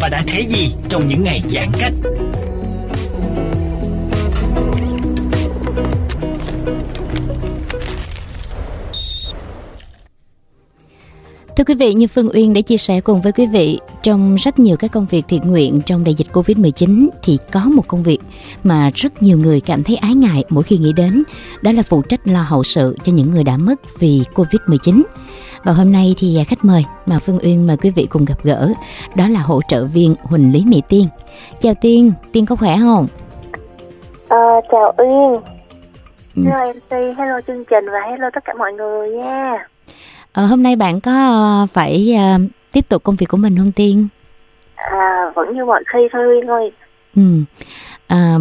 Và 0.00 0.08
đã 0.08 0.22
thấy 0.26 0.46
gì 0.46 0.74
trong 0.88 1.06
những 1.06 1.24
ngày 1.24 1.40
giãn 1.48 1.70
cách? 1.80 1.92
Thưa 11.56 11.64
quý 11.64 11.74
vị, 11.74 11.94
như 11.94 12.06
Phương 12.06 12.28
Uyên 12.34 12.54
đã 12.54 12.60
chia 12.60 12.76
sẻ 12.76 13.00
cùng 13.00 13.20
với 13.20 13.32
quý 13.32 13.46
vị, 13.46 13.78
trong 14.02 14.34
rất 14.34 14.58
nhiều 14.58 14.76
các 14.76 14.92
công 14.92 15.06
việc 15.10 15.24
thiện 15.28 15.42
nguyện 15.46 15.80
trong 15.86 16.04
đại 16.04 16.14
dịch 16.14 16.26
Covid-19 16.32 17.08
thì 17.22 17.38
có 17.52 17.60
một 17.64 17.88
công 17.88 18.02
việc 18.02 18.18
mà 18.64 18.90
rất 18.94 19.22
nhiều 19.22 19.38
người 19.38 19.60
cảm 19.60 19.82
thấy 19.82 19.96
ái 19.96 20.14
ngại 20.14 20.44
mỗi 20.48 20.62
khi 20.62 20.78
nghĩ 20.78 20.92
đến, 20.92 21.22
đó 21.62 21.72
là 21.72 21.82
phụ 21.82 22.02
trách 22.02 22.20
lo 22.24 22.42
hậu 22.42 22.62
sự 22.62 22.96
cho 23.02 23.12
những 23.12 23.30
người 23.30 23.44
đã 23.44 23.56
mất 23.56 23.74
vì 23.98 24.22
Covid-19. 24.34 25.02
Và 25.64 25.72
hôm 25.72 25.92
nay 25.92 26.14
thì 26.18 26.44
khách 26.48 26.64
mời 26.64 26.84
mà 27.06 27.18
Phương 27.18 27.38
Uyên 27.42 27.66
mời 27.66 27.76
quý 27.76 27.90
vị 27.90 28.06
cùng 28.10 28.24
gặp 28.24 28.38
gỡ, 28.42 28.72
đó 29.14 29.28
là 29.28 29.40
hỗ 29.40 29.60
trợ 29.68 29.84
viên 29.84 30.14
Huỳnh 30.22 30.52
Lý 30.52 30.64
Mỹ 30.66 30.82
Tiên. 30.88 31.06
Chào 31.58 31.74
Tiên, 31.80 32.12
Tiên 32.32 32.46
có 32.46 32.56
khỏe 32.56 32.76
không? 32.80 33.06
Ờ, 34.28 34.60
chào 34.70 34.94
Uyên 34.98 35.40
Ừ. 36.36 36.42
Hello 36.44 36.72
MC, 36.72 37.18
hello 37.18 37.40
chương 37.46 37.64
trình 37.64 37.84
và 37.92 38.00
hello 38.10 38.30
tất 38.34 38.44
cả 38.44 38.54
mọi 38.58 38.72
người 38.72 39.10
nha 39.10 39.68
Ờ, 40.36 40.46
hôm 40.46 40.62
nay 40.62 40.76
bạn 40.76 41.00
có 41.00 41.12
ờ, 41.12 41.66
phải 41.72 42.16
ờ, 42.18 42.38
tiếp 42.72 42.80
tục 42.88 43.02
công 43.04 43.16
việc 43.16 43.26
của 43.28 43.36
mình 43.36 43.56
không 43.56 43.72
Tiên? 43.76 44.08
À, 44.76 45.30
vẫn 45.34 45.56
như 45.56 45.64
mọi 45.64 45.82
khi 45.92 46.08
thôi 46.12 46.26
Uyên 46.28 46.46
ơi 46.46 46.72
Ừ. 47.16 47.22
À, 48.08 48.34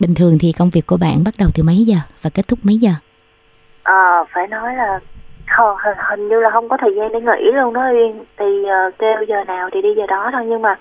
bình 0.00 0.14
thường 0.14 0.38
thì 0.40 0.52
công 0.58 0.70
việc 0.70 0.86
của 0.86 0.96
bạn 0.96 1.24
bắt 1.24 1.34
đầu 1.38 1.48
từ 1.54 1.62
mấy 1.62 1.76
giờ 1.76 1.96
và 2.22 2.30
kết 2.34 2.48
thúc 2.48 2.58
mấy 2.62 2.76
giờ? 2.76 2.90
Ờ, 3.82 4.24
phải 4.34 4.46
nói 4.46 4.74
là 4.74 5.00
hình, 5.58 5.96
hình 6.10 6.28
như 6.28 6.40
là 6.40 6.50
không 6.50 6.68
có 6.68 6.76
thời 6.80 6.94
gian 6.96 7.12
để 7.12 7.20
nghỉ 7.20 7.50
luôn 7.54 7.74
đó 7.74 7.90
Uyên 7.90 8.24
Thì 8.38 8.64
ờ, 8.64 8.90
kêu 8.98 9.24
giờ 9.28 9.44
nào 9.44 9.68
thì 9.72 9.82
đi 9.82 9.88
giờ 9.96 10.06
đó 10.06 10.30
thôi 10.32 10.42
Nhưng 10.46 10.62
mà 10.62 10.78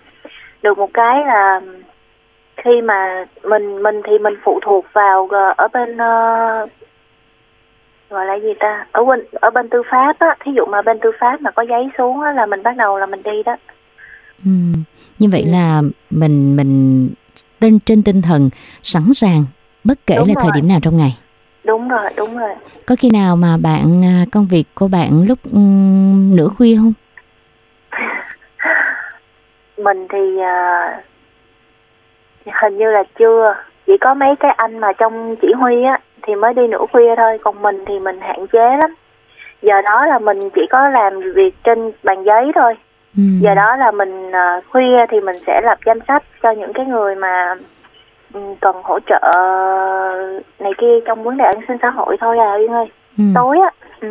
được 0.62 0.78
một 0.78 0.90
cái 0.94 1.20
là 1.26 1.62
khi 2.58 2.82
mà 2.82 3.26
mình 3.44 3.84
mình 3.84 4.02
thì 4.08 4.20
mình 4.20 4.34
phụ 4.44 4.60
thuộc 4.66 4.86
vào 4.94 5.28
ở 5.58 5.68
bên 5.74 5.98
ờ, 5.98 6.68
gọi 8.10 8.26
là 8.26 8.36
gì 8.40 8.54
ta 8.60 8.86
ở 8.92 9.04
bên 9.06 9.20
ở 9.34 9.50
bên 9.50 9.70
tư 9.70 9.82
pháp 9.92 10.16
á 10.20 10.36
thí 10.46 10.52
dụ 10.56 10.66
mà 10.66 10.82
bên 10.82 11.00
tư 11.02 11.12
pháp 11.20 11.42
mà 11.42 11.52
có 11.52 11.64
giấy 11.70 11.88
xuống 11.98 12.22
á 12.22 12.32
là 12.32 12.46
mình 12.46 12.64
bắt 12.64 12.78
đầu 12.78 12.98
là 12.98 13.06
mình 13.06 13.24
đi 13.24 13.44
đó 13.46 13.56
Ừ. 14.46 14.52
Như 15.20 15.30
vậy 15.32 15.46
là 15.46 15.82
mình 16.10 16.56
mình 16.56 17.10
trên 17.60 17.80
trên 17.80 18.04
tinh 18.04 18.22
thần 18.22 18.50
sẵn 18.82 19.04
sàng 19.14 19.44
bất 19.84 19.98
kể 20.08 20.16
Đúng 20.18 20.28
là 20.28 20.34
thời 20.36 20.44
rồi. 20.44 20.52
điểm 20.56 20.68
nào 20.68 20.80
trong 20.82 20.98
ngày. 20.98 21.18
đúng 21.64 21.90
rồi 21.90 22.10
đúng 22.18 22.38
rồi 22.38 22.56
Có 22.88 22.96
khi 23.00 23.10
nào 23.10 23.36
mà 23.36 23.58
bạn 23.64 24.04
à, 24.06 24.26
công 24.32 24.48
việc 24.52 24.64
của 24.76 24.88
bạn 24.88 25.10
lúc 25.28 25.40
ừm, 25.54 26.36
nửa 26.36 26.48
khuya 26.48 26.76
không? 26.78 26.94
mình 29.78 30.08
thì 30.10 30.40
à, 30.40 31.02
hình 32.62 32.78
như 32.78 32.90
là 32.92 33.04
chưa 33.20 33.56
chỉ 33.88 33.94
có 34.02 34.14
mấy 34.14 34.36
cái 34.40 34.52
anh 34.58 34.80
mà 34.80 34.94
trong 34.98 35.36
chỉ 35.42 35.48
huy 35.60 35.84
á 35.84 36.00
thì 36.28 36.36
mới 36.36 36.54
đi 36.54 36.68
nửa 36.68 36.86
khuya 36.92 37.16
thôi 37.18 37.38
còn 37.44 37.62
mình 37.62 37.84
thì 37.88 38.00
mình 38.00 38.20
hạn 38.22 38.48
chế 38.48 38.78
lắm 38.82 38.96
giờ 39.62 39.82
đó 39.82 40.06
là 40.06 40.20
mình 40.20 40.50
chỉ 40.56 40.62
có 40.72 40.90
làm 40.90 41.14
việc 41.36 41.56
trên 41.64 41.92
bàn 42.04 42.24
giấy 42.24 42.52
thôi 42.56 42.74
Ừ. 43.18 43.22
giờ 43.42 43.56
đó 43.56 43.76
là 43.76 43.92
mình 43.92 44.32
à, 44.32 44.62
khuya 44.72 45.06
thì 45.12 45.20
mình 45.20 45.36
sẽ 45.48 45.62
lập 45.64 45.78
danh 45.86 46.00
sách 46.08 46.24
cho 46.44 46.52
những 46.52 46.74
cái 46.74 46.86
người 46.86 47.16
mà 47.16 47.56
ừ, 48.34 48.40
cần 48.62 48.76
hỗ 48.84 49.00
trợ 49.10 49.20
này 50.60 50.72
kia 50.78 51.00
trong 51.06 51.24
vấn 51.24 51.38
đề 51.38 51.46
an 51.46 51.60
sinh 51.68 51.78
xã 51.82 51.90
hội 51.90 52.18
thôi 52.22 52.38
à 52.40 52.54
Uyên 52.60 52.72
ơi 52.72 52.86
Ừ. 53.18 53.24
tối 53.36 53.58
á 53.60 53.70
ừ. 54.02 54.08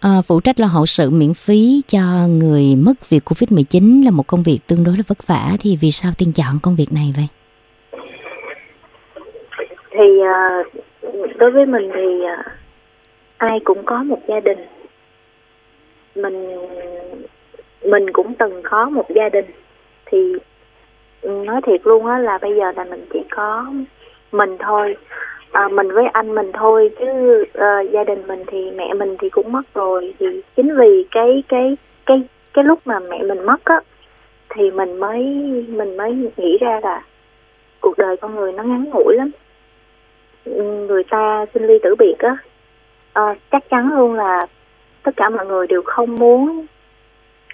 À, 0.00 0.10
phụ 0.28 0.40
trách 0.40 0.60
lo 0.60 0.66
hậu 0.66 0.86
sự 0.86 1.10
miễn 1.10 1.34
phí 1.34 1.82
cho 1.88 2.00
người 2.28 2.62
mất 2.86 2.92
vì 3.10 3.18
Covid-19 3.18 4.04
là 4.04 4.10
một 4.10 4.26
công 4.26 4.42
việc 4.42 4.58
tương 4.66 4.84
đối 4.84 4.94
là 4.96 5.02
vất 5.08 5.26
vả 5.26 5.44
thì 5.60 5.78
vì 5.80 5.90
sao 5.90 6.12
Tiên 6.18 6.32
chọn 6.36 6.58
công 6.62 6.76
việc 6.76 6.92
này 6.92 7.14
vậy? 7.16 7.26
thì 9.90 10.20
à, 10.34 10.62
đối 11.36 11.50
với 11.50 11.66
mình 11.66 11.90
thì 11.94 12.24
à, 12.24 12.44
ai 13.36 13.60
cũng 13.64 13.84
có 13.84 14.02
một 14.02 14.18
gia 14.28 14.40
đình. 14.40 14.58
Mình 16.14 16.56
mình 17.84 18.12
cũng 18.12 18.34
từng 18.34 18.62
có 18.62 18.90
một 18.90 19.06
gia 19.14 19.28
đình. 19.28 19.46
Thì 20.06 20.32
nói 21.22 21.60
thiệt 21.66 21.80
luôn 21.84 22.06
á 22.06 22.18
là 22.18 22.38
bây 22.38 22.54
giờ 22.56 22.72
là 22.76 22.84
mình 22.84 23.06
chỉ 23.12 23.20
có 23.30 23.66
mình 24.32 24.56
thôi. 24.58 24.96
À, 25.52 25.68
mình 25.68 25.92
với 25.92 26.06
anh 26.06 26.34
mình 26.34 26.50
thôi 26.52 26.90
chứ 26.98 27.44
à, 27.54 27.80
gia 27.80 28.04
đình 28.04 28.26
mình 28.26 28.44
thì 28.46 28.70
mẹ 28.70 28.94
mình 28.94 29.16
thì 29.18 29.30
cũng 29.30 29.52
mất 29.52 29.74
rồi. 29.74 30.14
Thì 30.18 30.26
chính 30.56 30.76
vì 30.76 31.06
cái 31.10 31.42
cái 31.48 31.76
cái 32.06 32.22
cái 32.54 32.64
lúc 32.64 32.78
mà 32.84 32.98
mẹ 32.98 33.22
mình 33.22 33.46
mất 33.46 33.64
á 33.64 33.80
thì 34.48 34.70
mình 34.70 35.00
mới 35.00 35.24
mình 35.68 35.96
mới 35.96 36.30
nghĩ 36.36 36.58
ra 36.60 36.80
là 36.82 37.02
cuộc 37.80 37.98
đời 37.98 38.16
con 38.16 38.34
người 38.34 38.52
nó 38.52 38.62
ngắn 38.62 38.84
ngủi 38.90 39.16
lắm 39.16 39.30
người 40.88 41.04
ta 41.04 41.46
sinh 41.54 41.66
ly 41.66 41.78
tử 41.82 41.94
biệt 41.98 42.18
á 42.18 42.36
à, 43.12 43.34
chắc 43.50 43.70
chắn 43.70 43.96
luôn 43.96 44.14
là 44.14 44.46
tất 45.02 45.16
cả 45.16 45.28
mọi 45.28 45.46
người 45.46 45.66
đều 45.66 45.82
không 45.82 46.14
muốn 46.14 46.66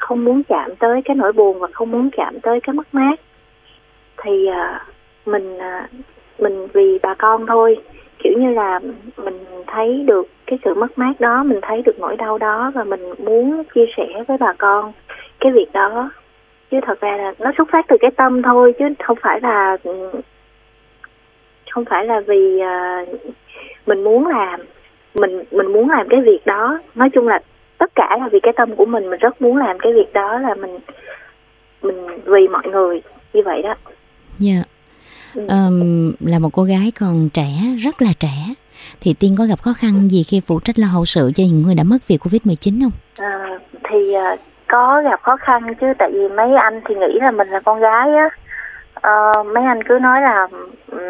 không 0.02 0.24
muốn 0.24 0.42
chạm 0.48 0.76
tới 0.76 1.02
cái 1.04 1.16
nỗi 1.16 1.32
buồn 1.32 1.58
và 1.58 1.68
không 1.72 1.90
muốn 1.90 2.10
chạm 2.16 2.40
tới 2.40 2.60
cái 2.60 2.74
mất 2.74 2.94
mát. 2.94 3.20
Thì 4.22 4.46
à, 4.46 4.86
mình 5.26 5.58
à, 5.58 5.88
mình 6.38 6.66
vì 6.72 6.98
bà 7.02 7.14
con 7.14 7.46
thôi 7.46 7.76
kiểu 8.18 8.32
như 8.38 8.50
là 8.50 8.80
mình 9.16 9.44
thấy 9.66 10.04
được 10.06 10.26
cái 10.46 10.58
sự 10.64 10.74
mất 10.74 10.98
mát 10.98 11.20
đó 11.20 11.42
mình 11.42 11.58
thấy 11.62 11.82
được 11.82 11.98
nỗi 11.98 12.16
đau 12.16 12.38
đó 12.38 12.72
và 12.74 12.84
mình 12.84 13.00
muốn 13.18 13.62
chia 13.74 13.86
sẻ 13.96 14.06
với 14.28 14.36
bà 14.38 14.52
con 14.58 14.92
cái 15.40 15.52
việc 15.52 15.72
đó. 15.72 16.10
Chứ 16.70 16.80
thật 16.86 17.00
ra 17.00 17.16
là 17.16 17.32
nó 17.38 17.52
xuất 17.56 17.68
phát 17.72 17.84
từ 17.88 17.96
cái 18.00 18.10
tâm 18.10 18.42
thôi 18.42 18.74
chứ 18.78 18.84
không 19.04 19.18
phải 19.22 19.40
là 19.40 19.76
ừ, 19.84 20.10
không 21.72 21.84
phải 21.84 22.04
là 22.04 22.20
vì 22.20 22.60
à, 22.60 23.04
mình 23.86 24.04
muốn 24.04 24.26
làm 24.26 24.60
mình 25.14 25.42
mình 25.50 25.72
muốn 25.72 25.90
làm 25.90 26.08
cái 26.08 26.20
việc 26.20 26.46
đó 26.46 26.78
nói 26.94 27.10
chung 27.10 27.28
là 27.28 27.40
tất 27.78 27.94
cả 27.94 28.16
là 28.20 28.28
vì 28.32 28.40
cái 28.40 28.52
tâm 28.56 28.76
của 28.76 28.86
mình 28.86 29.10
mình 29.10 29.20
rất 29.20 29.42
muốn 29.42 29.56
làm 29.56 29.78
cái 29.78 29.92
việc 29.92 30.12
đó 30.12 30.38
là 30.38 30.54
mình 30.54 30.78
mình 31.82 32.06
vì 32.24 32.48
mọi 32.48 32.62
người 32.72 33.02
như 33.32 33.42
vậy 33.44 33.62
đó 33.62 33.74
Dạ. 34.38 34.62
Ừ. 35.34 35.46
Ờm, 35.48 36.12
là 36.20 36.38
một 36.38 36.48
cô 36.52 36.62
gái 36.62 36.92
còn 37.00 37.28
trẻ, 37.34 37.48
rất 37.78 38.02
là 38.02 38.08
trẻ 38.20 38.54
thì 39.00 39.14
Tiên 39.20 39.34
có 39.38 39.44
gặp 39.44 39.62
khó 39.62 39.72
khăn 39.72 40.10
gì 40.10 40.22
khi 40.22 40.40
phụ 40.46 40.60
trách 40.60 40.78
lo 40.78 40.86
hậu 40.86 41.04
sự 41.04 41.30
cho 41.34 41.44
những 41.44 41.62
người 41.62 41.74
đã 41.74 41.84
mất 41.84 41.98
vì 42.08 42.16
Covid-19 42.16 42.82
không? 42.82 42.92
À, 43.18 43.58
thì 43.90 44.12
à, 44.12 44.36
có 44.68 45.02
gặp 45.04 45.22
khó 45.22 45.36
khăn 45.36 45.74
chứ 45.80 45.86
tại 45.98 46.10
vì 46.12 46.28
mấy 46.28 46.54
anh 46.54 46.80
thì 46.88 46.94
nghĩ 46.94 47.18
là 47.20 47.30
mình 47.30 47.48
là 47.48 47.60
con 47.60 47.80
gái 47.80 48.14
á 48.14 48.28
Ờ, 49.02 49.32
mấy 49.54 49.64
anh 49.64 49.82
cứ 49.82 49.98
nói 49.98 50.20
là 50.20 50.48
um, 50.92 51.00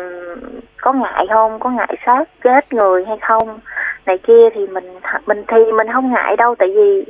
có 0.81 0.93
ngại 0.93 1.27
không? 1.31 1.61
Có 1.61 1.71
ngại 1.71 1.97
sát 2.07 2.25
chết 2.45 2.73
người 2.73 3.05
hay 3.05 3.19
không? 3.29 3.61
Này 4.07 4.19
kia 4.19 4.51
thì 4.55 4.67
mình 4.67 4.85
mình 5.27 5.45
thì 5.49 5.73
mình 5.73 5.93
không 5.93 6.13
ngại 6.13 6.37
đâu 6.37 6.55
tại 6.55 6.69
vì 6.77 7.05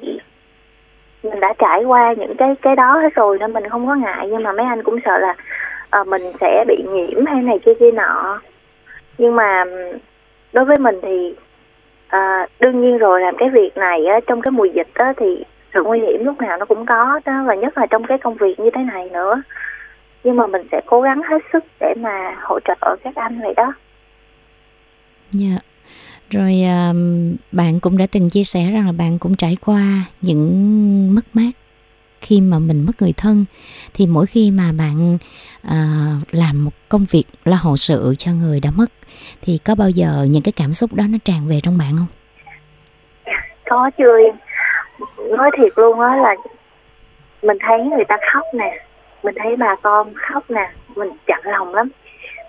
mình 1.23 1.41
đã 1.41 1.55
trải 1.59 1.85
qua 1.85 2.15
những 2.19 2.37
cái 2.37 2.55
cái 2.63 2.77
đó 2.77 2.99
hết 2.99 3.15
rồi 3.15 3.39
nên 3.39 3.53
mình 3.53 3.69
không 3.69 3.87
có 3.87 3.95
ngại. 3.95 4.29
Nhưng 4.31 4.43
mà 4.43 4.53
mấy 4.53 4.67
anh 4.67 4.83
cũng 4.83 4.99
sợ 5.05 5.19
là 5.19 5.35
uh, 6.01 6.07
mình 6.09 6.23
sẽ 6.41 6.65
bị 6.69 6.77
nhiễm 6.89 7.27
hay 7.27 7.43
này 7.43 7.59
kia 7.59 7.75
kia 7.75 7.91
nọ. 7.91 8.41
Nhưng 9.19 9.37
mà 9.37 9.65
đối 10.53 10.65
với 10.65 10.79
mình 10.79 11.01
thì 11.03 11.35
uh, 12.17 12.51
đương 12.61 12.81
nhiên 12.81 12.99
rồi 12.99 13.21
làm 13.21 13.37
cái 13.37 13.51
việc 13.51 13.77
này 13.77 14.07
á, 14.07 14.21
trong 14.27 14.41
cái 14.41 14.53
mùa 14.53 14.65
dịch 14.65 14.95
á, 14.95 15.13
thì 15.17 15.45
sự 15.75 15.83
nguy 15.83 16.01
hiểm 16.01 16.25
lúc 16.25 16.41
nào 16.41 16.57
nó 16.57 16.65
cũng 16.65 16.87
có 16.87 17.21
đó 17.25 17.45
và 17.47 17.55
nhất 17.55 17.79
là 17.79 17.87
trong 17.87 18.05
cái 18.05 18.19
công 18.19 18.35
việc 18.35 18.61
như 18.61 18.71
thế 18.71 18.83
này 18.83 19.11
nữa 19.13 19.43
nhưng 20.25 20.37
mà 20.37 20.47
mình 20.47 20.63
sẽ 20.73 20.81
cố 20.87 21.01
gắng 21.01 21.23
hết 21.31 21.39
sức 21.53 21.65
để 21.81 21.95
mà 21.97 22.37
hỗ 22.43 22.59
trợ 22.61 22.97
các 23.05 23.15
anh 23.15 23.41
vậy 23.41 23.55
đó. 23.57 23.73
Dạ. 25.31 25.49
Yeah. 25.49 25.63
rồi 26.31 26.63
uh, 26.65 26.97
bạn 27.53 27.81
cũng 27.81 27.99
đã 27.99 28.07
từng 28.13 28.31
chia 28.31 28.45
sẻ 28.45 28.71
rằng 28.73 28.87
là 28.87 28.93
bạn 28.99 29.19
cũng 29.19 29.37
trải 29.37 29.57
qua 29.67 29.83
những 30.21 31.15
mất 31.15 31.25
mát 31.35 31.51
khi 32.21 32.41
mà 32.41 32.59
mình 32.59 32.87
mất 32.87 33.03
người 33.03 33.13
thân. 33.17 33.45
Thì 33.95 34.07
mỗi 34.07 34.27
khi 34.27 34.51
mà 34.51 34.73
bạn 34.79 35.19
uh, 35.67 36.35
làm 36.35 36.65
một 36.65 36.71
công 36.89 37.05
việc 37.11 37.25
lo 37.45 37.57
hậu 37.57 37.77
sự 37.77 38.15
cho 38.19 38.33
người 38.33 38.61
đã 38.61 38.71
mất 38.77 38.93
thì 39.43 39.59
có 39.65 39.75
bao 39.75 39.91
giờ 39.91 40.27
những 40.31 40.43
cái 40.43 40.53
cảm 40.53 40.73
xúc 40.73 40.95
đó 40.95 41.05
nó 41.09 41.19
tràn 41.25 41.49
về 41.49 41.61
trong 41.63 41.79
bạn 41.79 41.97
không? 41.97 42.07
Có 43.71 43.91
chưa 43.99 44.19
nói 45.37 45.51
thiệt 45.59 45.73
luôn 45.77 46.01
á 46.01 46.17
là 46.17 46.35
mình 47.43 47.57
thấy 47.61 47.79
người 47.85 48.05
ta 48.09 48.17
khóc 48.33 48.45
nè 48.55 48.85
mình 49.23 49.35
thấy 49.39 49.57
bà 49.57 49.77
con 49.83 50.13
khóc 50.15 50.51
nè, 50.51 50.71
mình 50.97 51.11
chặn 51.27 51.41
lòng 51.45 51.75
lắm. 51.75 51.89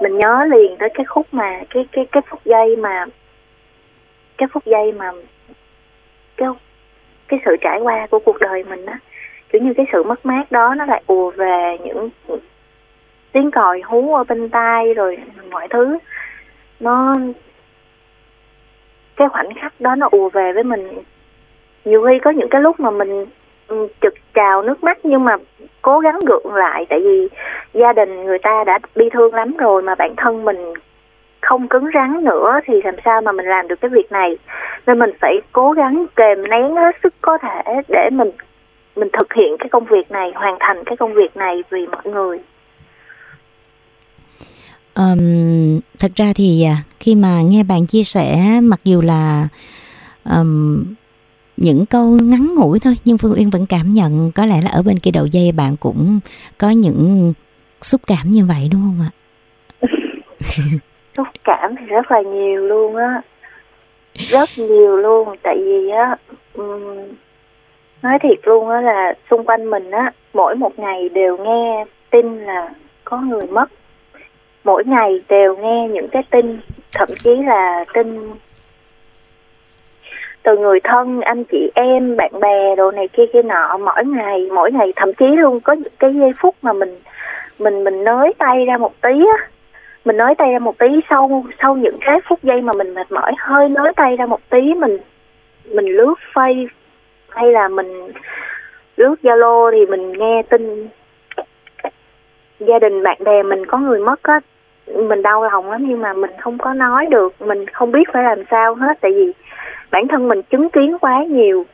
Mình 0.01 0.17
nhớ 0.17 0.45
liền 0.51 0.77
tới 0.77 0.89
cái 0.93 1.05
khúc 1.05 1.27
mà, 1.31 1.61
cái 1.69 1.87
cái 1.91 2.05
cái 2.11 2.21
phút 2.29 2.39
giây 2.45 2.75
mà, 2.75 3.05
cái 4.37 4.47
phút 4.53 4.65
giây 4.65 4.91
mà 4.91 5.11
cái 6.37 6.49
cái 7.27 7.39
sự 7.45 7.55
trải 7.61 7.79
qua 7.79 8.07
của 8.07 8.19
cuộc 8.19 8.39
đời 8.39 8.63
mình 8.63 8.85
á. 8.85 8.99
Kiểu 9.49 9.61
như 9.61 9.73
cái 9.73 9.85
sự 9.91 10.03
mất 10.03 10.25
mát 10.25 10.51
đó 10.51 10.73
nó 10.77 10.85
lại 10.85 11.03
ùa 11.07 11.31
về 11.31 11.77
những 11.83 12.09
tiếng 13.31 13.51
còi 13.51 13.81
hú 13.81 14.15
ở 14.15 14.23
bên 14.23 14.49
tai 14.49 14.93
rồi 14.93 15.17
mọi 15.51 15.67
thứ. 15.67 15.97
Nó, 16.79 17.15
cái 19.15 19.29
khoảnh 19.29 19.53
khắc 19.61 19.81
đó 19.81 19.95
nó 19.95 20.07
ùa 20.11 20.29
về 20.29 20.53
với 20.53 20.63
mình. 20.63 21.01
Nhiều 21.85 22.05
khi 22.07 22.19
có 22.19 22.31
những 22.31 22.49
cái 22.49 22.61
lúc 22.61 22.79
mà 22.79 22.91
mình 22.91 23.25
Ừ, 23.67 23.87
trực 24.01 24.13
trào 24.33 24.61
nước 24.61 24.83
mắt 24.83 24.97
nhưng 25.03 25.25
mà 25.25 25.37
cố 25.81 25.99
gắng 25.99 26.19
gượng 26.25 26.53
lại 26.53 26.85
tại 26.89 26.99
vì 26.99 27.27
gia 27.73 27.93
đình 27.93 28.23
người 28.23 28.39
ta 28.39 28.63
đã 28.63 28.79
bi 28.95 29.09
thương 29.13 29.33
lắm 29.33 29.57
rồi 29.57 29.81
mà 29.81 29.95
bản 29.95 30.13
thân 30.17 30.45
mình 30.45 30.73
không 31.41 31.67
cứng 31.67 31.85
rắn 31.93 32.23
nữa 32.23 32.59
thì 32.65 32.73
làm 32.83 32.95
sao 33.05 33.21
mà 33.21 33.31
mình 33.31 33.45
làm 33.45 33.67
được 33.67 33.81
cái 33.81 33.89
việc 33.89 34.11
này. 34.11 34.37
Nên 34.87 34.99
mình 34.99 35.11
phải 35.21 35.41
cố 35.51 35.71
gắng 35.71 36.05
kềm 36.15 36.49
nén 36.49 36.75
hết 36.75 36.95
sức 37.03 37.13
có 37.21 37.37
thể 37.37 37.81
để 37.87 38.09
mình 38.11 38.31
mình 38.95 39.07
thực 39.13 39.33
hiện 39.33 39.55
cái 39.59 39.69
công 39.69 39.85
việc 39.85 40.11
này 40.11 40.31
hoàn 40.35 40.57
thành 40.59 40.83
cái 40.85 40.97
công 40.97 41.13
việc 41.13 41.37
này 41.37 41.63
vì 41.69 41.87
mọi 41.87 42.03
người. 42.05 42.39
Um, 44.95 45.79
thật 45.99 46.11
ra 46.15 46.25
thì 46.35 46.63
à, 46.63 46.75
khi 46.99 47.15
mà 47.15 47.41
nghe 47.45 47.63
bạn 47.63 47.85
chia 47.85 48.03
sẻ 48.03 48.59
mặc 48.63 48.79
dù 48.83 49.01
là 49.01 49.47
um, 50.25 50.83
những 51.57 51.85
câu 51.85 52.05
ngắn 52.05 52.55
ngủi 52.55 52.79
thôi 52.79 52.93
nhưng 53.05 53.17
Phương 53.17 53.33
Uyên 53.33 53.49
vẫn 53.49 53.65
cảm 53.65 53.93
nhận 53.93 54.31
có 54.35 54.45
lẽ 54.45 54.61
là 54.61 54.69
ở 54.71 54.83
bên 54.83 54.99
kia 54.99 55.11
đầu 55.11 55.25
dây 55.25 55.51
bạn 55.51 55.75
cũng 55.79 56.19
có 56.57 56.69
những 56.69 57.33
xúc 57.81 58.01
cảm 58.07 58.27
như 58.31 58.45
vậy 58.45 58.69
đúng 58.71 58.81
không 58.81 59.07
ạ? 59.07 59.11
xúc 61.17 61.27
cảm 61.43 61.75
thì 61.79 61.85
rất 61.85 62.11
là 62.11 62.21
nhiều 62.21 62.67
luôn 62.67 62.95
á 62.95 63.21
rất 64.15 64.49
nhiều 64.57 64.97
luôn 64.97 65.35
tại 65.43 65.57
vì 65.57 65.89
á 65.89 66.15
um, 66.53 66.97
nói 68.01 68.19
thiệt 68.21 68.39
luôn 68.43 68.69
á 68.69 68.81
là 68.81 69.13
xung 69.29 69.45
quanh 69.45 69.69
mình 69.69 69.91
á 69.91 70.11
mỗi 70.33 70.55
một 70.55 70.79
ngày 70.79 71.09
đều 71.09 71.37
nghe 71.37 71.85
tin 72.09 72.39
là 72.39 72.73
có 73.03 73.17
người 73.17 73.47
mất 73.49 73.65
mỗi 74.63 74.83
ngày 74.85 75.21
đều 75.29 75.57
nghe 75.57 75.87
những 75.91 76.07
cái 76.11 76.23
tin 76.29 76.57
thậm 76.91 77.09
chí 77.23 77.35
là 77.35 77.85
tin 77.93 78.31
từ 80.43 80.57
người 80.57 80.79
thân, 80.79 81.21
anh 81.21 81.43
chị 81.43 81.71
em, 81.75 82.17
bạn 82.17 82.39
bè 82.39 82.75
đồ 82.75 82.91
này 82.91 83.07
kia 83.07 83.25
kia 83.33 83.41
nọ, 83.41 83.77
mỗi 83.77 84.05
ngày 84.05 84.49
mỗi 84.53 84.71
ngày, 84.71 84.93
thậm 84.95 85.13
chí 85.13 85.27
luôn 85.27 85.59
có 85.59 85.73
những 85.73 85.93
cái 85.99 86.15
giây 86.15 86.31
phút 86.37 86.55
mà 86.61 86.73
mình 86.73 86.95
mình 87.59 87.83
mình 87.83 88.03
nới 88.03 88.33
tay 88.37 88.65
ra 88.65 88.77
một 88.77 89.01
tí 89.01 89.25
á. 89.37 89.47
Mình 90.05 90.17
nới 90.17 90.35
tay 90.35 90.51
ra 90.51 90.59
một 90.59 90.77
tí, 90.77 90.87
sau 91.09 91.45
sau 91.61 91.75
những 91.75 91.97
cái 92.01 92.19
phút 92.29 92.39
giây 92.43 92.61
mà 92.61 92.73
mình 92.73 92.93
mệt 92.93 93.11
mỏi, 93.11 93.31
hơi 93.37 93.69
nới 93.69 93.93
tay 93.95 94.15
ra 94.15 94.25
một 94.25 94.39
tí, 94.49 94.73
mình 94.73 94.97
mình 95.65 95.85
lướt 95.85 96.15
face, 96.33 96.67
hay 97.29 97.51
là 97.51 97.67
mình 97.67 98.11
lướt 98.97 99.15
zalo 99.23 99.71
thì 99.71 99.85
mình 99.85 100.11
nghe 100.11 100.41
tin 100.49 100.87
gia 102.59 102.79
đình, 102.79 103.03
bạn 103.03 103.17
bè 103.23 103.43
mình 103.43 103.65
có 103.65 103.77
người 103.77 103.99
mất 103.99 104.23
á. 104.23 104.39
Mình 104.87 105.21
đau 105.21 105.43
lòng 105.43 105.71
lắm, 105.71 105.85
nhưng 105.87 106.01
mà 106.01 106.13
mình 106.13 106.31
không 106.39 106.57
có 106.57 106.73
nói 106.73 107.05
được, 107.05 107.41
mình 107.41 107.67
không 107.67 107.91
biết 107.91 108.09
phải 108.13 108.23
làm 108.23 108.43
sao 108.51 108.75
hết, 108.75 108.97
tại 109.01 109.11
vì 109.11 109.31
bản 109.93 110.07
thân 110.07 110.27
mình 110.27 110.41
chứng 110.41 110.69
kiến 110.69 110.97
quá 111.01 111.23
nhiều 111.29 111.65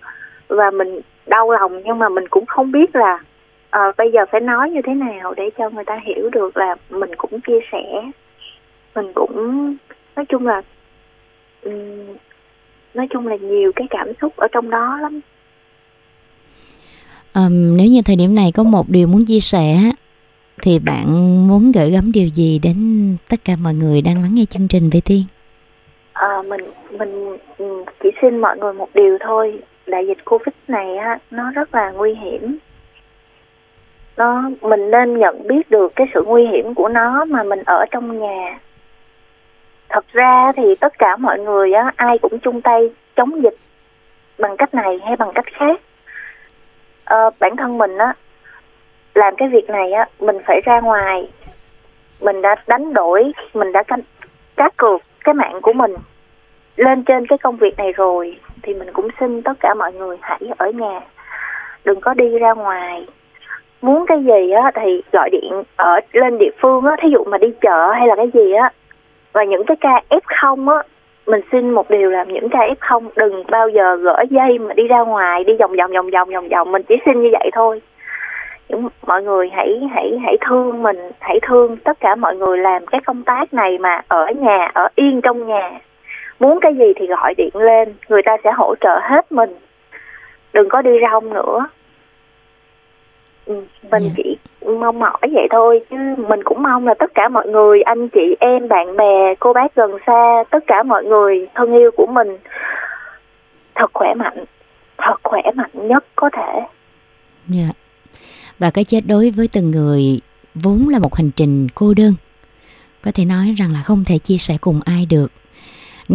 và 0.47 0.71
mình 0.71 0.99
đau 1.27 1.51
lòng 1.51 1.81
nhưng 1.85 1.99
mà 1.99 2.09
mình 2.09 2.27
cũng 2.29 2.45
không 2.45 2.71
biết 2.71 2.95
là 2.95 3.19
uh, 3.77 3.97
bây 3.97 4.11
giờ 4.11 4.25
phải 4.31 4.41
nói 4.41 4.69
như 4.69 4.81
thế 4.85 4.93
nào 4.93 5.33
để 5.33 5.49
cho 5.57 5.69
người 5.69 5.83
ta 5.85 5.99
hiểu 6.05 6.29
được 6.29 6.57
là 6.57 6.75
mình 6.89 7.09
cũng 7.17 7.41
chia 7.41 7.59
sẻ. 7.71 8.11
Mình 8.95 9.11
cũng 9.15 9.35
nói 10.15 10.25
chung 10.29 10.47
là 10.47 10.61
um, 11.63 12.15
nói 12.93 13.07
chung 13.09 13.27
là 13.27 13.35
nhiều 13.35 13.71
cái 13.75 13.87
cảm 13.89 14.07
xúc 14.21 14.37
ở 14.37 14.47
trong 14.51 14.69
đó 14.69 14.97
lắm. 15.01 15.21
Um, 17.35 17.77
nếu 17.77 17.87
như 17.87 18.01
thời 18.05 18.15
điểm 18.15 18.35
này 18.35 18.51
có 18.55 18.63
một 18.63 18.89
điều 18.89 19.07
muốn 19.07 19.25
chia 19.25 19.39
sẻ 19.39 19.77
thì 20.61 20.79
bạn 20.79 21.05
muốn 21.47 21.71
gửi 21.71 21.91
gắm 21.91 22.11
điều 22.13 22.27
gì 22.27 22.59
đến 22.63 22.77
tất 23.29 23.39
cả 23.45 23.53
mọi 23.63 23.73
người 23.73 24.01
đang 24.01 24.21
lắng 24.21 24.31
nghe 24.33 24.45
chương 24.45 24.67
trình 24.67 24.89
về 24.89 25.01
tiên? 25.05 25.23
À, 26.13 26.41
mình 26.47 26.61
mình 26.89 27.37
ừ, 27.57 27.83
chỉ 28.03 28.09
xin 28.21 28.37
mọi 28.37 28.57
người 28.57 28.73
một 28.73 28.89
điều 28.93 29.17
thôi. 29.19 29.59
Đại 29.87 30.07
dịch 30.07 30.25
covid 30.25 30.53
này 30.67 30.97
á 30.97 31.19
nó 31.31 31.51
rất 31.51 31.75
là 31.75 31.91
nguy 31.91 32.13
hiểm. 32.13 32.57
Nó 34.17 34.49
mình 34.61 34.91
nên 34.91 35.17
nhận 35.17 35.47
biết 35.47 35.69
được 35.69 35.95
cái 35.95 36.07
sự 36.13 36.23
nguy 36.27 36.45
hiểm 36.45 36.73
của 36.73 36.89
nó 36.89 37.25
mà 37.25 37.43
mình 37.43 37.63
ở 37.65 37.85
trong 37.91 38.19
nhà. 38.19 38.59
Thật 39.89 40.05
ra 40.11 40.51
thì 40.55 40.75
tất 40.75 40.93
cả 40.99 41.15
mọi 41.17 41.39
người 41.39 41.73
á 41.73 41.91
ai 41.95 42.17
cũng 42.17 42.39
chung 42.39 42.61
tay 42.61 42.89
chống 43.15 43.43
dịch 43.43 43.55
bằng 44.39 44.57
cách 44.57 44.73
này 44.73 44.99
hay 45.05 45.15
bằng 45.15 45.31
cách 45.35 45.45
khác. 45.53 45.81
À, 47.03 47.29
bản 47.39 47.55
thân 47.55 47.77
mình 47.77 47.97
á 47.97 48.13
làm 49.15 49.35
cái 49.35 49.47
việc 49.49 49.69
này 49.69 49.91
á 49.91 50.05
mình 50.19 50.37
phải 50.45 50.61
ra 50.65 50.79
ngoài. 50.79 51.29
Mình 52.21 52.41
đã 52.41 52.55
đánh 52.67 52.93
đổi 52.93 53.31
mình 53.53 53.71
đã 53.71 53.83
canh 53.83 54.01
cá 54.55 54.69
cược 54.77 55.01
cái 55.23 55.33
mạng 55.33 55.61
của 55.61 55.73
mình 55.73 55.95
lên 56.79 57.03
trên 57.03 57.27
cái 57.27 57.37
công 57.37 57.55
việc 57.55 57.77
này 57.77 57.91
rồi, 57.91 58.37
thì 58.61 58.73
mình 58.73 58.87
cũng 58.93 59.07
xin 59.19 59.41
tất 59.41 59.53
cả 59.59 59.73
mọi 59.73 59.93
người 59.93 60.17
hãy 60.21 60.39
ở 60.57 60.69
nhà, 60.69 61.01
đừng 61.85 62.01
có 62.01 62.13
đi 62.13 62.39
ra 62.39 62.53
ngoài. 62.53 63.05
Muốn 63.81 64.05
cái 64.05 64.23
gì 64.23 64.51
á 64.51 64.71
thì 64.75 65.01
gọi 65.11 65.29
điện 65.29 65.63
ở 65.75 65.99
lên 66.13 66.37
địa 66.37 66.51
phương 66.61 66.85
á, 66.85 66.95
thí 67.01 67.09
dụ 67.09 67.23
mà 67.23 67.37
đi 67.37 67.47
chợ 67.61 67.91
hay 67.91 68.07
là 68.07 68.15
cái 68.15 68.29
gì 68.33 68.53
á. 68.53 68.71
Và 69.33 69.43
những 69.43 69.63
cái 69.65 69.77
ca 69.81 70.01
f 70.09 70.19
không 70.41 70.69
á, 70.69 70.83
mình 71.25 71.41
xin 71.51 71.71
một 71.71 71.89
điều 71.89 72.09
là 72.11 72.23
những 72.23 72.49
ca 72.49 72.59
f 72.59 72.75
không 72.79 73.09
đừng 73.15 73.43
bao 73.47 73.69
giờ 73.69 73.95
gỡ 73.95 74.23
dây 74.29 74.59
mà 74.59 74.73
đi 74.73 74.87
ra 74.87 74.99
ngoài, 74.99 75.43
đi 75.43 75.53
vòng 75.59 75.75
vòng 75.77 75.91
vòng 75.91 76.09
vòng 76.11 76.29
vòng 76.29 76.49
vòng, 76.49 76.71
mình 76.71 76.83
chỉ 76.83 76.95
xin 77.05 77.21
như 77.21 77.29
vậy 77.31 77.49
thôi. 77.53 77.81
Những 78.69 78.87
mọi 79.07 79.23
người 79.23 79.49
hãy 79.53 79.89
hãy 79.93 80.19
hãy 80.23 80.37
thương 80.41 80.83
mình, 80.83 81.11
hãy 81.19 81.39
thương 81.41 81.77
tất 81.77 81.99
cả 81.99 82.15
mọi 82.15 82.35
người 82.35 82.57
làm 82.57 82.85
cái 82.85 83.01
công 83.05 83.23
tác 83.23 83.53
này 83.53 83.77
mà 83.77 84.01
ở 84.07 84.25
nhà, 84.27 84.71
ở 84.73 84.87
yên 84.95 85.21
trong 85.21 85.47
nhà 85.47 85.71
muốn 86.39 86.59
cái 86.61 86.75
gì 86.75 86.93
thì 86.95 87.07
gọi 87.07 87.33
điện 87.37 87.55
lên 87.55 87.93
người 88.09 88.21
ta 88.25 88.37
sẽ 88.43 88.51
hỗ 88.51 88.75
trợ 88.81 88.99
hết 89.01 89.31
mình 89.31 89.49
đừng 90.53 90.69
có 90.69 90.81
đi 90.81 90.91
rong 91.01 91.33
nữa 91.33 91.67
ừ, 93.45 93.53
mình 93.91 94.01
yeah. 94.01 94.01
Dạ. 94.01 94.09
chỉ 94.17 94.37
mong 94.65 94.99
mỏi 94.99 95.19
vậy 95.21 95.47
thôi 95.51 95.81
chứ 95.89 95.95
mình 96.17 96.43
cũng 96.43 96.63
mong 96.63 96.87
là 96.87 96.93
tất 96.93 97.11
cả 97.15 97.29
mọi 97.29 97.47
người 97.47 97.81
anh 97.81 98.09
chị 98.09 98.35
em 98.39 98.67
bạn 98.67 98.97
bè 98.97 99.35
cô 99.39 99.53
bác 99.53 99.75
gần 99.75 99.91
xa 100.07 100.43
tất 100.49 100.63
cả 100.67 100.83
mọi 100.83 101.03
người 101.03 101.47
thân 101.55 101.73
yêu 101.73 101.91
của 101.91 102.07
mình 102.07 102.37
thật 103.75 103.91
khỏe 103.93 104.13
mạnh 104.13 104.45
thật 104.97 105.15
khỏe 105.23 105.41
mạnh 105.55 105.87
nhất 105.87 106.05
có 106.15 106.29
thể 106.33 106.59
dạ 107.47 107.61
yeah. 107.63 107.75
và 108.59 108.69
cái 108.73 108.83
chết 108.83 109.01
đối 109.07 109.31
với 109.31 109.47
từng 109.53 109.71
người 109.71 110.21
vốn 110.55 110.87
là 110.89 110.99
một 110.99 111.15
hành 111.15 111.31
trình 111.35 111.67
cô 111.75 111.93
đơn 111.97 112.13
có 113.01 113.11
thể 113.13 113.25
nói 113.25 113.55
rằng 113.57 113.73
là 113.73 113.81
không 113.83 114.03
thể 114.07 114.17
chia 114.17 114.37
sẻ 114.37 114.57
cùng 114.61 114.79
ai 114.85 115.05
được 115.09 115.31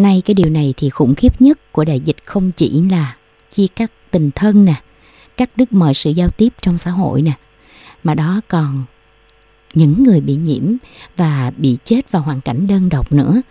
nay 0.02 0.22
cái 0.24 0.34
điều 0.34 0.48
này 0.48 0.74
thì 0.76 0.90
khủng 0.90 1.14
khiếp 1.14 1.40
nhất 1.40 1.72
của 1.72 1.84
đại 1.84 2.00
dịch 2.00 2.16
không 2.24 2.52
chỉ 2.52 2.82
là 2.90 3.16
chia 3.50 3.66
cắt 3.76 3.92
tình 4.10 4.30
thân 4.34 4.64
nè 4.64 4.74
cắt 5.36 5.50
đứt 5.56 5.72
mọi 5.72 5.94
sự 5.94 6.10
giao 6.10 6.28
tiếp 6.28 6.52
trong 6.60 6.78
xã 6.78 6.90
hội 6.90 7.22
nè 7.22 7.32
mà 8.04 8.14
đó 8.14 8.40
còn 8.48 8.84
những 9.74 10.02
người 10.02 10.20
bị 10.20 10.34
nhiễm 10.36 10.62
và 11.16 11.52
bị 11.56 11.76
chết 11.84 12.12
vào 12.12 12.22
hoàn 12.22 12.40
cảnh 12.40 12.66
đơn 12.66 12.88
độc 12.88 13.12
nữa. 13.12 13.42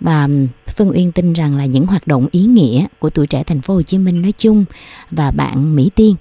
Và 0.00 0.28
Phương 0.76 0.90
Uyên 0.90 1.12
tin 1.12 1.32
rằng 1.32 1.56
là 1.56 1.64
những 1.64 1.86
hoạt 1.86 2.06
động 2.06 2.26
ý 2.30 2.40
nghĩa 2.40 2.86
của 2.98 3.10
tuổi 3.10 3.26
trẻ 3.26 3.44
thành 3.44 3.60
phố 3.60 3.74
Hồ 3.74 3.82
Chí 3.82 3.98
Minh 3.98 4.22
nói 4.22 4.32
chung 4.32 4.64
và 5.10 5.30
bạn 5.30 5.76
Mỹ 5.76 5.90
Tiên 5.94 6.14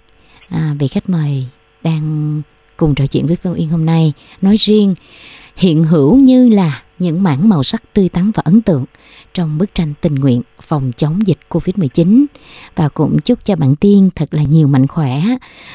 à, 0.50 0.76
vị 0.80 0.88
khách 0.88 1.10
mời 1.10 1.46
đang 1.84 2.42
cùng 2.78 2.96
trò 2.96 3.08
chuyện 3.08 3.26
với 3.26 3.36
Phương 3.36 3.54
Uyên 3.54 3.70
hôm 3.70 3.86
nay 3.86 4.14
nói 4.42 4.56
riêng 4.56 4.96
hiện 5.56 5.84
hữu 5.84 6.18
như 6.18 6.50
là 6.50 6.84
những 7.02 7.24
mảng 7.24 7.50
màu 7.50 7.64
sắc 7.64 7.94
tươi 7.94 8.10
tắn 8.10 8.32
và 8.32 8.42
ấn 8.46 8.62
tượng 8.62 8.86
trong 9.34 9.58
bức 9.58 9.76
tranh 9.76 9.94
tình 10.02 10.16
nguyện 10.16 10.42
phòng 10.62 10.92
chống 10.98 11.28
dịch 11.28 11.40
Covid-19 11.50 12.26
và 12.76 12.90
cũng 12.90 13.20
chúc 13.20 13.46
cho 13.46 13.56
bạn 13.56 13.76
Tiên 13.76 14.10
thật 14.16 14.34
là 14.34 14.44
nhiều 14.44 14.68
mạnh 14.68 14.88
khỏe 14.88 15.22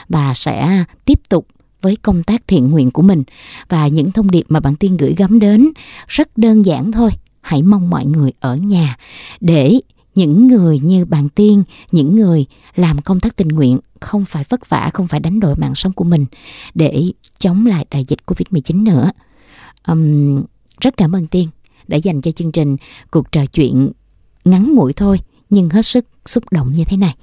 và 0.09 0.35
sẽ 0.35 0.85
tiếp 1.05 1.21
tục 1.29 1.47
với 1.83 1.97
công 1.97 2.23
tác 2.23 2.43
thiện 2.47 2.71
nguyện 2.71 2.91
của 2.91 3.03
mình 3.03 3.23
và 3.69 3.87
những 3.87 4.13
thông 4.13 4.31
điệp 4.31 4.45
mà 4.49 4.61
bạn 4.61 4.77
Tiên 4.77 4.97
gửi 4.97 5.15
gắm 5.19 5.39
đến 5.39 5.69
rất 6.09 6.37
đơn 6.37 6.65
giản 6.67 6.93
thôi. 6.93 7.11
Hãy 7.41 7.63
mong 7.63 7.91
mọi 7.91 8.05
người 8.05 8.33
ở 8.41 8.57
nhà 8.57 8.97
để 9.41 9.81
những 10.15 10.49
người 10.49 10.79
như 10.79 11.05
bạn 11.05 11.29
Tiên, 11.29 11.63
những 11.93 12.17
người 12.17 12.47
làm 12.77 13.01
công 13.01 13.21
tác 13.21 13.37
tình 13.37 13.49
nguyện 13.49 13.79
không 14.01 14.25
phải 14.25 14.45
vất 14.49 14.69
vả, 14.69 14.91
không 14.95 15.09
phải 15.09 15.21
đánh 15.21 15.41
đổi 15.41 15.55
mạng 15.57 15.75
sống 15.75 15.93
của 15.93 16.05
mình 16.05 16.27
để 16.75 17.05
chống 17.39 17.67
lại 17.67 17.87
đại 17.91 18.05
dịch 18.05 18.19
Covid-19 18.27 18.85
nữa. 18.85 19.11
Um, 19.87 20.43
rất 20.81 20.97
cảm 20.97 21.17
ơn 21.17 21.27
Tiên 21.27 21.49
đã 21.87 21.97
dành 21.97 22.21
cho 22.21 22.31
chương 22.31 22.53
trình 22.53 22.77
cuộc 23.11 23.33
trò 23.33 23.47
chuyện 23.47 23.93
ngắn 24.45 24.75
mũi 24.75 24.93
thôi 24.93 25.21
nhưng 25.51 25.69
hết 25.69 25.83
sức 25.83 26.07
xúc 26.27 26.45
động 26.51 26.73
như 26.73 26.85
thế 26.85 26.97
này. 26.97 27.15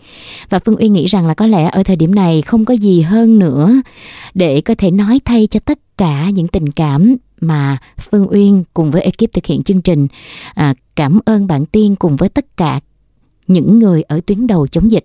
Và 0.50 0.60
Phương 0.60 0.75
Uyên 0.79 0.93
nghĩ 0.93 1.05
rằng 1.05 1.27
là 1.27 1.33
có 1.33 1.48
lẽ 1.48 1.69
ở 1.69 1.83
thời 1.83 1.95
điểm 1.95 2.15
này 2.15 2.41
không 2.41 2.65
có 2.65 2.74
gì 2.74 3.01
hơn 3.01 3.39
nữa 3.39 3.74
để 4.33 4.62
có 4.62 4.75
thể 4.77 4.91
nói 4.91 5.19
thay 5.25 5.48
cho 5.48 5.60
tất 5.60 5.79
cả 5.98 6.29
những 6.29 6.48
tình 6.48 6.72
cảm 6.72 7.15
mà 7.41 7.77
Phương 7.98 8.27
Uyên 8.31 8.63
cùng 8.74 8.91
với 8.91 9.01
ekip 9.01 9.33
thực 9.33 9.45
hiện 9.45 9.63
chương 9.63 9.81
trình 9.81 10.07
à, 10.53 10.74
cảm 10.95 11.19
ơn 11.25 11.48
bạn 11.48 11.65
Tiên 11.65 11.95
cùng 11.95 12.15
với 12.15 12.29
tất 12.29 12.57
cả 12.57 12.79
những 13.48 13.79
người 13.79 14.03
ở 14.03 14.22
tuyến 14.25 14.48
đầu 14.48 14.67
chống 14.67 14.91
dịch 14.91 15.03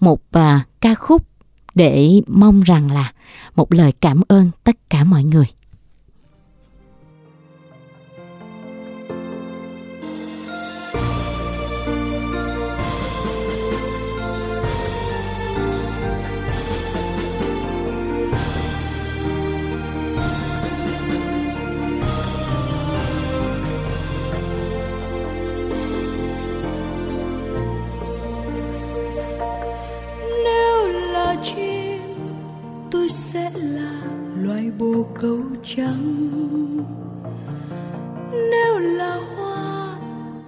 một 0.00 0.20
à, 0.30 0.64
ca 0.80 0.94
khúc 0.94 1.26
để 1.74 2.20
mong 2.26 2.60
rằng 2.60 2.90
là 2.90 3.12
một 3.56 3.74
lời 3.74 3.92
cảm 4.00 4.20
ơn 4.28 4.50
tất 4.64 4.90
cả 4.90 5.04
mọi 5.04 5.24
người 5.24 5.46
trắng. 35.76 36.28
Nếu 38.32 38.78
là 38.78 39.18
hoa, 39.36 39.98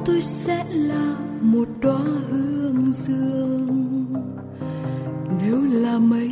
tôi 0.05 0.21
sẽ 0.21 0.65
là 0.71 1.17
một 1.41 1.69
đóa 1.81 1.99
hương 2.31 2.93
dương. 2.93 4.07
Nếu 5.43 5.61
là 5.83 5.99
mây, 5.99 6.31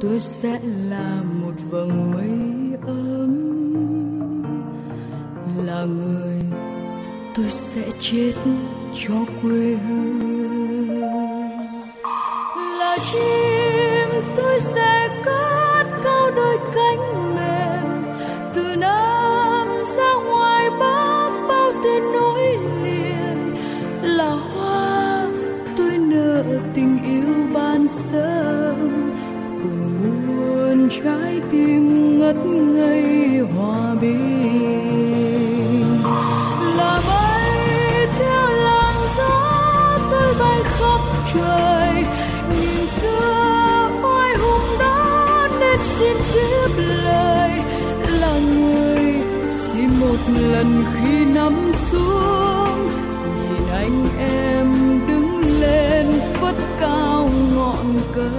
tôi 0.00 0.20
sẽ 0.20 0.60
là 0.90 1.22
một 1.42 1.54
vầng 1.70 2.12
mây 2.12 2.78
ấm. 2.86 4.42
Là 5.66 5.84
người, 5.84 6.42
tôi 7.34 7.46
sẽ 7.50 7.82
chết 8.00 8.32
cho 9.06 9.14
quê 9.42 9.76
hương. 9.76 11.00
Là 12.78 12.98
chim 13.12 13.39
trời. 41.34 42.04
Nhìn 42.50 42.86
xưa 42.86 43.90
oai 44.02 44.36
hùng 44.36 44.78
đó 44.78 45.48
nên 45.60 45.78
xin 45.98 46.16
tiếp 46.34 46.82
lời. 47.04 47.50
Là 48.20 48.38
người 48.38 49.14
xin 49.50 49.88
một 50.00 50.16
lần 50.28 50.84
khi 50.94 51.24
nắm 51.24 51.72
xuống. 51.90 52.90
Nhìn 53.40 53.68
anh 53.72 54.08
em 54.18 55.00
đứng 55.08 55.60
lên 55.60 56.06
phất 56.40 56.54
cao 56.80 57.30
ngọn 57.54 57.86
cờ. 58.14 58.30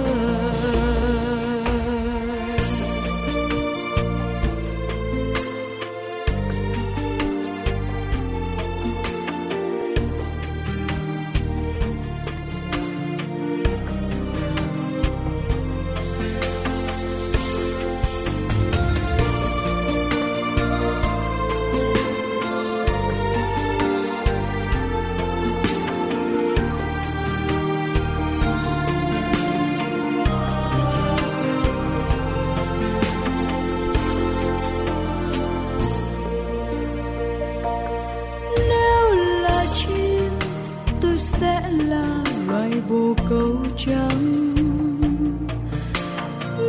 sẽ 41.42 41.62
là 41.88 42.24
loài 42.48 42.72
bồ 42.88 43.14
câu 43.30 43.56
trắng. 43.76 44.54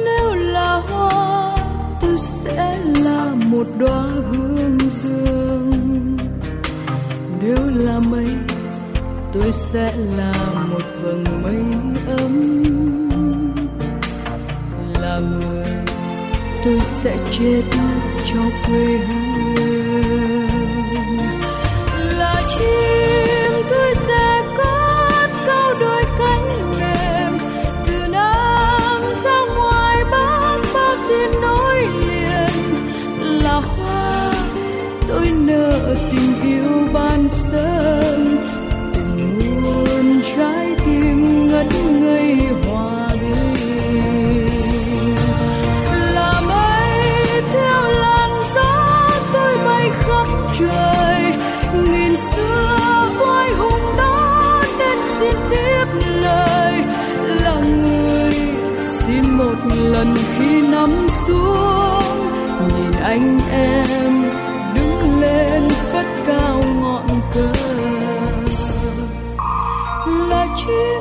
Nếu 0.06 0.36
là 0.36 0.82
hoa, 0.90 1.58
tôi 2.02 2.18
sẽ 2.18 2.80
là 3.04 3.36
một 3.36 3.68
đóa 3.78 4.02
hương 4.02 4.78
dương. 5.04 6.18
Nếu 7.42 7.58
là 7.76 8.00
mây, 8.00 8.28
tôi 9.34 9.52
sẽ 9.52 9.96
là 10.18 10.34
một 10.72 10.84
vầng 11.02 11.26
mây 11.44 11.64
ấm. 12.18 12.64
Là 15.02 15.20
người 15.20 15.68
tôi 16.66 16.80
sẽ 16.84 17.18
chết 17.32 17.64
cho 18.34 18.42
quê 18.68 18.98
hương. 18.98 19.73
Lần 59.72 60.16
khi 60.38 60.62
nắm 60.62 61.08
xuống, 61.28 62.30
nhìn 62.68 62.92
anh 63.04 63.40
em 63.52 64.32
đứng 64.76 65.20
lên 65.22 65.70
phất 65.70 66.06
cao 66.28 66.64
ngọn 66.82 67.08
cờ. 67.34 67.54
Là 70.30 70.48
chuyện 70.66 70.93